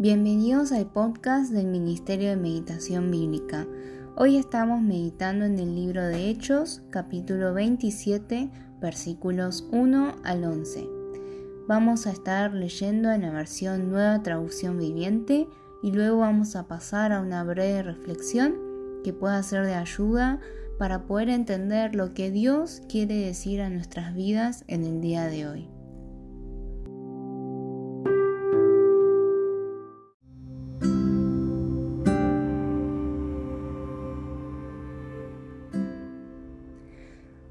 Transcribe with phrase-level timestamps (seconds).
[0.00, 3.66] Bienvenidos al podcast del Ministerio de Meditación Bíblica.
[4.16, 8.48] Hoy estamos meditando en el libro de Hechos, capítulo 27,
[8.80, 10.88] versículos 1 al 11.
[11.68, 15.46] Vamos a estar leyendo en la versión Nueva Traducción Viviente
[15.82, 18.54] y luego vamos a pasar a una breve reflexión
[19.04, 20.40] que pueda ser de ayuda
[20.78, 25.46] para poder entender lo que Dios quiere decir a nuestras vidas en el día de
[25.46, 25.79] hoy.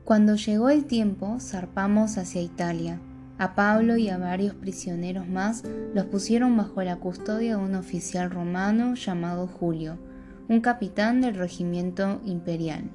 [0.10, 3.00] Cuando llegó el tiempo, zarpamos hacia Italia.
[3.38, 5.64] A Pablo y a varios prisioneros más
[5.94, 10.00] los pusieron bajo la custodia de un oficial romano llamado Julio,
[10.48, 12.90] un capitán del regimiento imperial.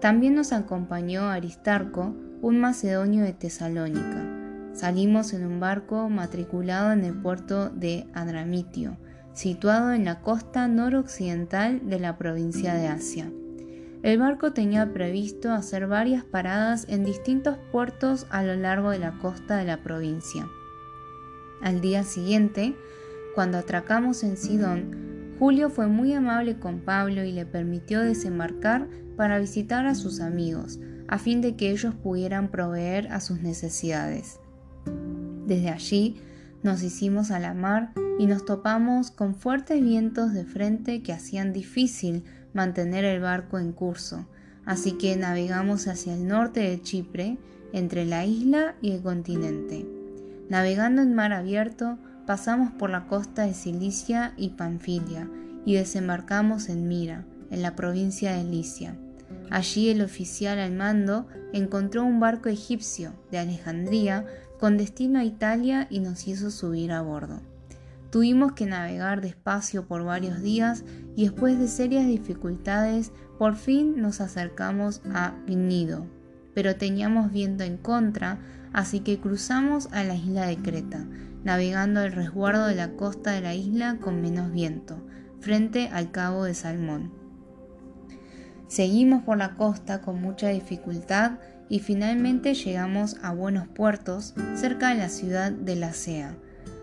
[0.00, 4.24] También nos acompañó Aristarco, un macedonio de Tesalónica.
[4.72, 8.96] Salimos en un barco matriculado en el puerto de Adramitio,
[9.34, 13.30] situado en la costa noroccidental de la provincia de Asia.
[14.02, 19.18] El barco tenía previsto hacer varias paradas en distintos puertos a lo largo de la
[19.18, 20.48] costa de la provincia.
[21.60, 22.76] Al día siguiente,
[23.34, 29.40] cuando atracamos en Sidón, Julio fue muy amable con Pablo y le permitió desembarcar para
[29.40, 34.38] visitar a sus amigos, a fin de que ellos pudieran proveer a sus necesidades.
[35.46, 36.20] Desde allí
[36.62, 41.52] nos hicimos a la mar y nos topamos con fuertes vientos de frente que hacían
[41.52, 42.24] difícil
[42.58, 44.26] mantener el barco en curso,
[44.66, 47.38] así que navegamos hacia el norte de Chipre,
[47.72, 49.86] entre la isla y el continente.
[50.48, 55.30] Navegando en mar abierto, pasamos por la costa de Cilicia y Panfilia
[55.64, 58.96] y desembarcamos en Mira, en la provincia de Licia.
[59.50, 64.26] Allí el oficial al mando encontró un barco egipcio de Alejandría
[64.58, 67.40] con destino a Italia y nos hizo subir a bordo.
[68.10, 74.22] Tuvimos que navegar despacio por varios días y después de serias dificultades por fin nos
[74.22, 76.06] acercamos a Gnido,
[76.54, 78.38] pero teníamos viento en contra,
[78.72, 81.06] así que cruzamos a la isla de Creta,
[81.44, 85.06] navegando al resguardo de la costa de la isla con menos viento,
[85.40, 87.12] frente al cabo de Salmón.
[88.68, 91.38] Seguimos por la costa con mucha dificultad
[91.68, 96.38] y finalmente llegamos a buenos puertos cerca de la ciudad de La Sea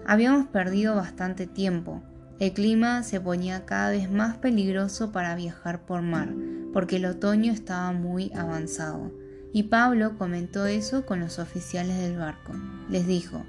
[0.05, 2.03] Habíamos perdido bastante tiempo.
[2.39, 6.29] El clima se ponía cada vez más peligroso para viajar por mar,
[6.73, 9.11] porque el otoño estaba muy avanzado.
[9.53, 12.53] Y Pablo comentó eso con los oficiales del barco.
[12.89, 13.45] Les dijo,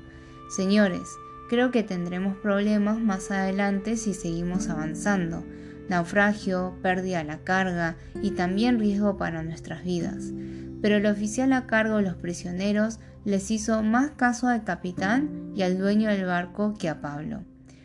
[0.49, 1.03] Señores,
[1.49, 5.45] creo que tendremos problemas más adelante si seguimos avanzando.
[5.89, 10.33] Naufragio, pérdida de la carga y también riesgo para nuestras vidas
[10.87, 15.63] pero el oficial a cargo de los prisioneros les hizo más caso al capitán y
[15.63, 17.43] al dueño del barco que a Pablo,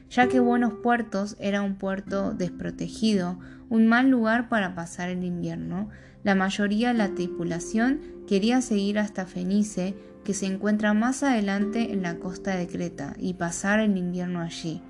[0.07, 5.89] ya que Buenos Puertos era un puerto desprotegido, un mal lugar para pasar el invierno.
[6.23, 12.03] La mayoría de la tripulación quería seguir hasta Fenice, que se encuentra más adelante en
[12.03, 14.83] la costa de Creta, y pasar el invierno allí.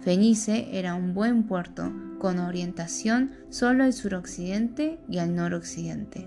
[0.00, 6.26] Fenice era un buen puerto, con orientación solo al suroccidente y al noroccidente.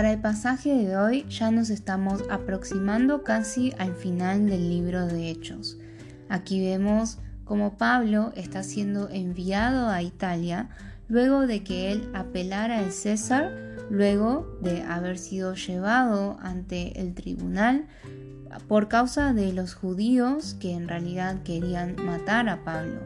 [0.00, 5.28] Para el pasaje de hoy ya nos estamos aproximando casi al final del libro de
[5.28, 5.76] Hechos.
[6.30, 10.70] Aquí vemos cómo Pablo está siendo enviado a Italia
[11.06, 13.52] luego de que él apelara al César,
[13.90, 17.86] luego de haber sido llevado ante el tribunal
[18.68, 23.02] por causa de los judíos que en realidad querían matar a Pablo.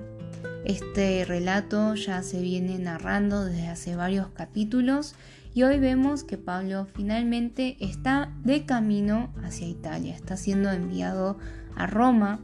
[0.65, 5.17] Este relato ya se viene narrando desde hace varios capítulos
[5.55, 11.39] y hoy vemos que Pablo finalmente está de camino hacia Italia, está siendo enviado
[11.77, 12.41] a Roma,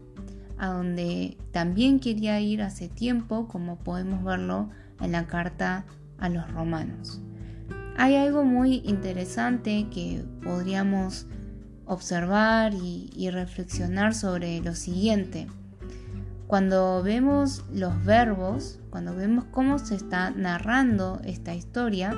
[0.58, 4.70] a donde también quería ir hace tiempo, como podemos verlo
[5.00, 5.86] en la carta
[6.18, 7.20] a los romanos.
[7.96, 11.26] Hay algo muy interesante que podríamos
[11.86, 15.48] observar y, y reflexionar sobre lo siguiente.
[16.46, 22.14] Cuando vemos los verbos, cuando vemos cómo se está narrando esta historia,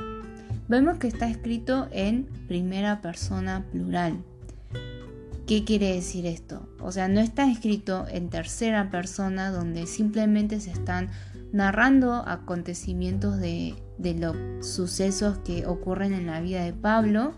[0.73, 4.25] vemos que está escrito en primera persona plural.
[5.47, 6.67] ¿Qué quiere decir esto?
[6.81, 11.11] O sea, no está escrito en tercera persona donde simplemente se están
[11.53, 13.77] narrando acontecimientos de,
[14.19, 17.35] los sucesos que ocurren en la vida de Pablo,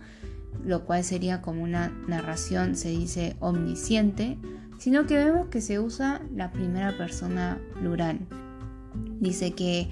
[0.64, 4.38] lo cual sería como una narración, se dice, omnisciente,
[4.78, 8.20] sino que vemos que se usa la primera persona plural.
[9.18, 9.90] Dice que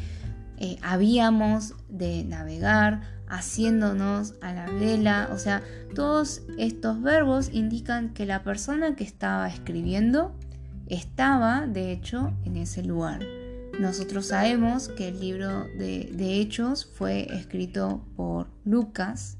[0.58, 3.00] eh, habíamos de navegar,
[3.32, 5.62] haciéndonos a la vela, o sea,
[5.94, 10.34] todos estos verbos indican que la persona que estaba escribiendo
[10.86, 13.20] estaba, de hecho, en ese lugar.
[13.80, 19.38] Nosotros sabemos que el libro de, Hechos fue escrito por Lucas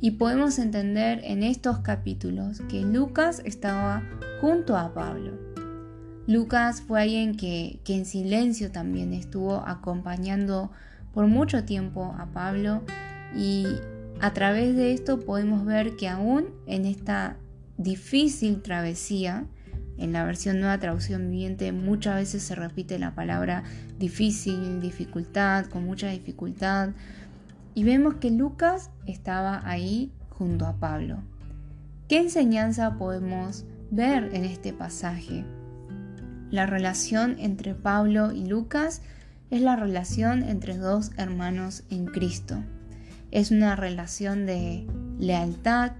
[0.00, 4.02] y podemos entender en estos capítulos que Lucas estaba
[4.40, 5.32] junto a Pablo.
[6.26, 10.70] Lucas fue alguien que en silencio también estuvo acompañando
[11.12, 12.82] por mucho tiempo a Pablo
[13.36, 13.66] y
[14.20, 17.36] a través de esto podemos ver que aún en esta
[17.78, 19.46] difícil travesía,
[19.96, 23.64] en la versión nueva traducción viviente muchas veces se repite la palabra
[23.98, 26.90] difícil, dificultad, con mucha dificultad.
[27.74, 31.18] Y vemos que Lucas estaba ahí junto a Pablo.
[32.08, 35.44] ¿Qué enseñanza podemos ver en este pasaje?
[36.50, 39.02] La relación entre Pablo y Lucas
[39.50, 42.56] es la relación entre dos hermanos en Cristo.
[43.30, 44.86] Es una relación de
[45.18, 45.92] lealtad,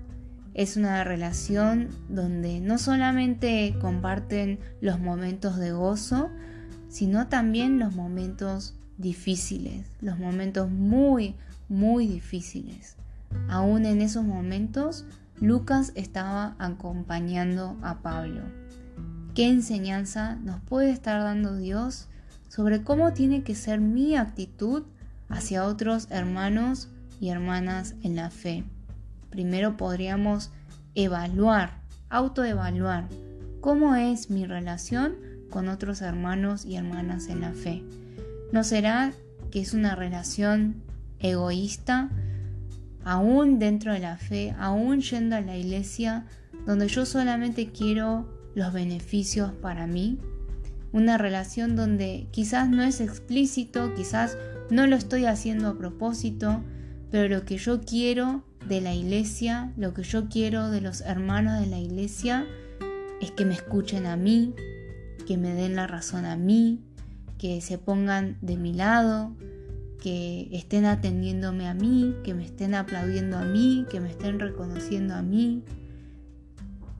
[0.55, 6.29] es una relación donde no solamente comparten los momentos de gozo,
[6.89, 11.37] sino también los momentos difíciles, los momentos muy,
[11.69, 12.97] muy difíciles.
[13.49, 15.05] Aún en esos momentos,
[15.41, 18.43] Lucas estaba acompañando a Pablo.
[19.35, 22.09] ¿Qué enseñanza nos puede estar dando Dios
[22.49, 24.83] sobre cómo tiene que ser mi actitud
[25.29, 26.89] hacia otros hermanos
[27.21, 28.65] y hermanas en la fe?
[29.31, 30.51] Primero podríamos
[30.95, 33.09] evaluar, autoevaluar
[33.61, 35.17] cómo es mi relación
[35.51, 37.83] con otros hermanos y hermanas en la fe.
[38.53, 39.13] ¿No será
[39.51, 40.83] que es una relación
[41.19, 42.11] egoísta,
[43.05, 46.27] aún dentro de la fe, aún yendo a la iglesia,
[46.67, 50.19] donde yo solamente quiero los beneficios para mí?
[50.93, 54.37] Una relación donde quizás no es explícito, quizás
[54.71, 56.63] no lo estoy haciendo a propósito,
[57.11, 61.61] pero lo que yo quiero de la iglesia, lo que yo quiero de los hermanos
[61.61, 62.47] de la iglesia,
[63.21, 64.55] es que me escuchen a mí,
[65.27, 66.81] que me den la razón a mí,
[67.39, 69.35] que se pongan de mi lado,
[70.01, 75.15] que estén atendiéndome a mí, que me estén aplaudiendo a mí, que me estén reconociendo
[75.15, 75.63] a mí.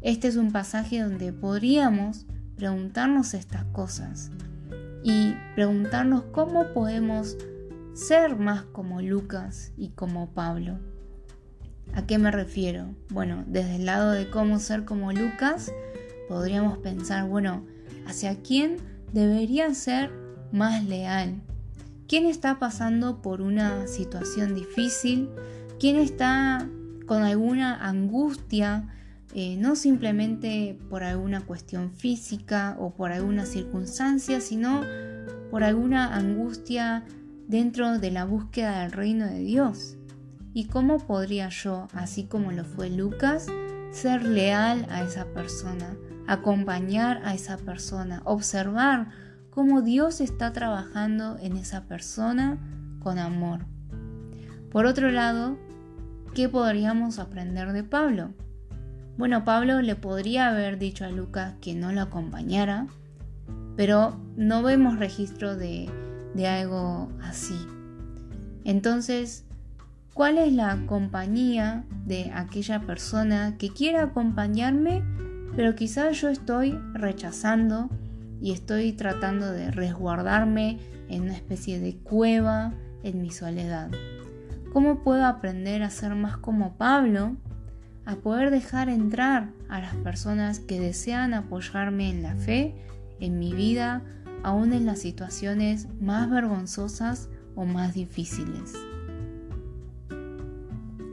[0.03, 4.31] Este es un pasaje donde podríamos preguntarnos estas cosas
[5.03, 7.37] y preguntarnos cómo podemos
[8.01, 10.79] ser más como Lucas y como Pablo.
[11.93, 12.95] ¿A qué me refiero?
[13.11, 15.71] Bueno, desde el lado de cómo ser como Lucas,
[16.27, 17.67] podríamos pensar, bueno,
[18.07, 18.79] ¿hacia quién
[19.13, 20.11] debería ser
[20.51, 21.43] más leal?
[22.09, 25.29] ¿Quién está pasando por una situación difícil?
[25.79, 26.67] ¿Quién está
[27.07, 28.89] con alguna angustia?
[29.35, 34.81] Eh, no simplemente por alguna cuestión física o por alguna circunstancia, sino
[35.51, 37.05] por alguna angustia
[37.51, 39.97] dentro de la búsqueda del reino de Dios.
[40.55, 43.49] ¿Y cómo podría yo, así como lo fue Lucas,
[43.91, 45.97] ser leal a esa persona,
[46.29, 49.09] acompañar a esa persona, observar
[49.51, 52.57] cómo Dios está trabajando en esa persona
[53.01, 53.67] con amor.
[54.71, 55.59] Por otro lado,
[56.35, 58.31] ¿qué podríamos aprender de Pablo?
[59.19, 62.87] Bueno, Pablo le podría haber dicho a Lucas que no lo acompañara,
[63.77, 65.91] pero no vemos registro de,
[66.35, 67.59] de algo así.
[68.65, 69.45] Entonces,
[70.15, 75.03] ¿cuál es la compañía de aquella persona que quiera acompañarme,
[75.55, 77.89] pero quizás yo estoy rechazando
[78.41, 82.73] y estoy tratando de resguardarme en una especie de cueva
[83.03, 83.91] en mi soledad.
[84.73, 87.37] ¿Cómo puedo aprender a ser más como Pablo?
[88.07, 92.75] A poder dejar entrar a las personas que desean apoyarme en la fe,
[93.19, 94.03] en mi vida,
[94.43, 98.75] aún en las situaciones más vergonzosas o más difíciles.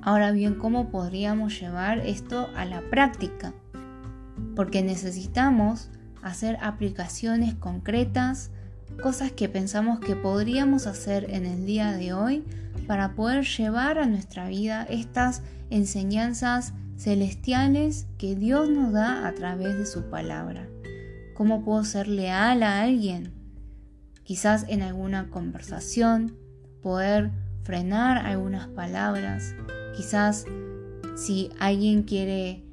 [0.01, 3.53] Ahora bien, ¿cómo podríamos llevar esto a la práctica?
[4.55, 5.89] Porque necesitamos
[6.21, 8.51] hacer aplicaciones concretas,
[9.01, 12.45] cosas que pensamos que podríamos hacer en el día de hoy
[12.87, 19.77] para poder llevar a nuestra vida estas enseñanzas celestiales que Dios nos da a través
[19.77, 20.67] de su palabra.
[21.37, 23.31] ¿Cómo puedo ser leal a alguien?
[24.23, 26.35] Quizás en alguna conversación,
[26.81, 27.29] poder
[27.61, 29.53] frenar algunas palabras.
[29.95, 30.45] Quizás
[31.15, 32.63] si alguien quiere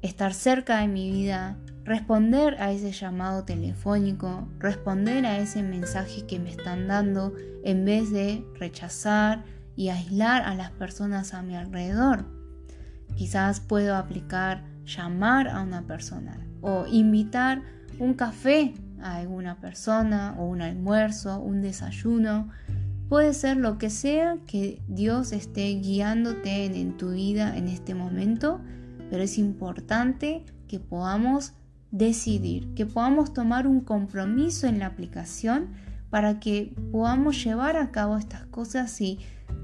[0.00, 6.38] estar cerca de mi vida, responder a ese llamado telefónico, responder a ese mensaje que
[6.38, 9.44] me están dando en vez de rechazar
[9.76, 12.24] y aislar a las personas a mi alrededor.
[13.16, 20.46] Quizás puedo aplicar llamar a una persona o invitar un café a alguna persona o
[20.46, 22.48] un almuerzo, un desayuno.
[23.08, 28.60] Puede ser lo que sea que Dios esté guiándote en, tu vida en este momento,
[29.10, 31.54] pero es importante que podamos
[31.90, 35.68] decidir, que podamos tomar un compromiso en la aplicación
[36.10, 39.18] para que podamos llevar a cabo estas cosas y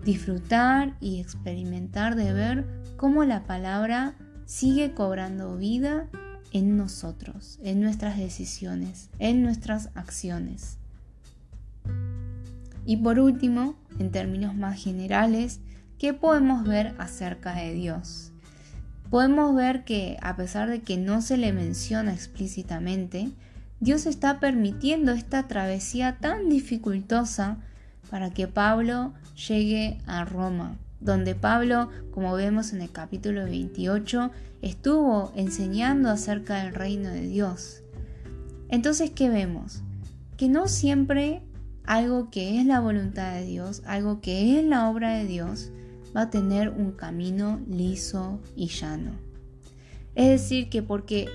[0.04, 4.14] disfrutar y experimentar de ver cómo la palabra
[4.46, 6.08] sigue cobrando vida
[6.54, 10.78] en nosotros, en nuestras decisiones, en nuestras acciones.
[12.86, 15.60] Y por último, en términos más generales,
[15.98, 18.30] ¿qué podemos ver acerca de Dios?
[19.10, 23.32] Podemos ver que a pesar de que no se le menciona explícitamente,
[23.80, 27.58] Dios está permitiendo esta travesía tan dificultosa
[28.10, 29.12] para que Pablo
[29.48, 34.30] llegue a Roma, donde Pablo, como vemos en el capítulo 28,
[34.62, 37.82] estuvo enseñando acerca del reino de Dios.
[38.70, 39.82] Entonces, ¿qué vemos?
[40.38, 41.42] Que no siempre
[41.84, 45.70] algo que es la voluntad de Dios, algo que es la obra de Dios,
[46.16, 49.12] va a tener un camino liso y llano.
[50.14, 51.28] Es decir, que porque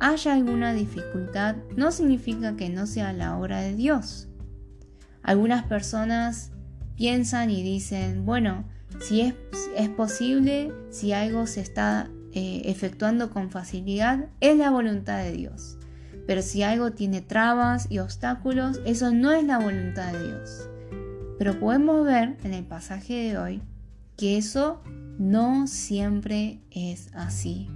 [0.00, 4.28] haya alguna dificultad no significa que no sea la obra de Dios.
[5.22, 6.50] Algunas personas
[6.96, 8.64] piensan y dicen, bueno,
[9.02, 15.32] si es, posible, si algo se está eh, efectuando con facilidad, es la voluntad de
[15.32, 15.76] Dios.
[16.26, 20.68] Pero si algo tiene trabas y obstáculos, eso no es la voluntad de Dios.
[21.38, 23.62] Pero podemos ver en el pasaje de hoy
[24.16, 24.80] que eso
[25.18, 27.68] no siempre es así.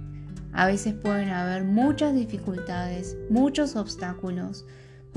[0.53, 4.65] A veces pueden haber muchas dificultades, muchos obstáculos,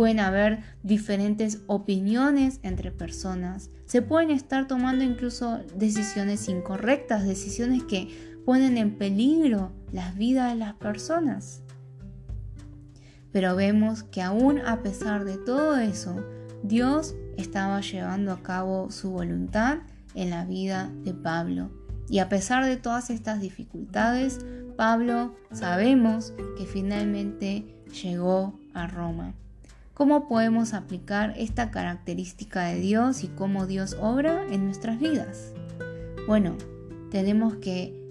[0.01, 8.09] pueden haber diferentes opiniones entre personas, se pueden estar tomando incluso decisiones incorrectas, decisiones que
[8.47, 11.61] ponen en peligro las vidas de las personas.
[13.31, 16.25] Pero vemos que aún a pesar de todo eso,
[16.63, 19.81] Dios estaba llevando a cabo su voluntad
[20.15, 21.71] en la vida de Pablo.
[22.09, 24.39] Y a pesar de todas estas dificultades,
[24.79, 27.67] Pablo sabemos que finalmente
[28.03, 29.35] llegó a Roma.
[30.01, 35.53] ¿Cómo podemos aplicar esta característica de Dios y cómo Dios obra en nuestras vidas?
[36.27, 36.57] Bueno,
[37.11, 38.03] tenemos que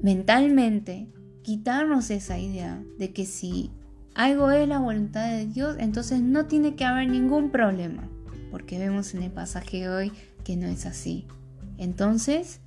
[0.00, 1.08] mentalmente
[1.42, 3.70] quitarnos esa idea de que si
[4.14, 8.08] algo es la voluntad de Dios, entonces no tiene que haber ningún problema,
[8.50, 10.12] porque vemos en el pasaje de hoy
[10.42, 11.26] que no es así.
[11.76, 12.60] Entonces,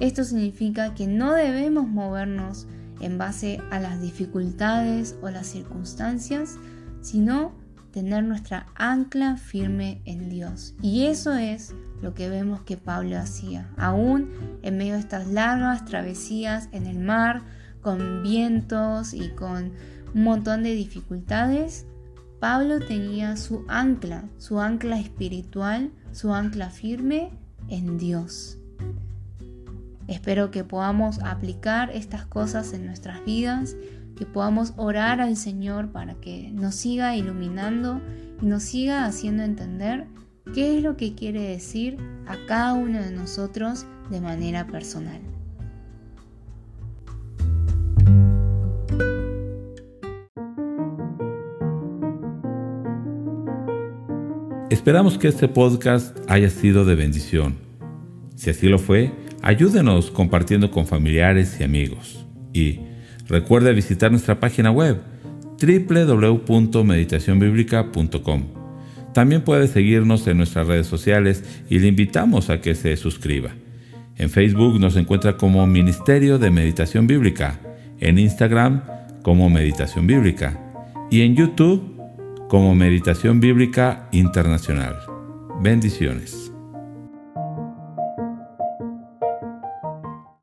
[0.00, 2.68] esto significa que no debemos movernos
[3.02, 6.56] en base a las dificultades o las circunstancias,
[7.02, 10.74] sino tener nuestra ancla firme en Dios.
[10.82, 14.30] Y eso es lo que vemos que Pablo hacía, aún
[14.62, 17.42] en medio de estas largas travesías en el mar,
[17.80, 19.72] con vientos y con
[20.14, 21.86] un montón de dificultades,
[22.40, 27.30] Pablo tenía su ancla, su ancla espiritual, su ancla firme
[27.68, 28.58] en Dios.
[30.06, 33.76] Espero que podamos aplicar estas cosas en nuestras vidas,
[34.18, 38.00] que podamos orar al Señor para que nos siga iluminando
[38.42, 40.06] y nos siga haciendo entender
[40.52, 45.20] qué es lo que quiere decir a cada uno de nosotros de manera personal.
[54.68, 57.56] Esperamos que este podcast haya sido de bendición.
[58.34, 62.26] Si así lo fue, ayúdenos compartiendo con familiares y amigos.
[62.52, 62.87] Y
[63.28, 65.00] recuerde visitar nuestra página web
[65.60, 68.44] www.meditacionbiblica.com.
[69.14, 73.50] También puede seguirnos en nuestras redes sociales y le invitamos a que se suscriba.
[74.16, 77.60] En Facebook nos encuentra como Ministerio de Meditación Bíblica,
[78.00, 78.82] en Instagram
[79.22, 80.58] como Meditación Bíblica
[81.10, 81.96] y en YouTube
[82.48, 84.96] como Meditación Bíblica Internacional.
[85.60, 86.47] Bendiciones.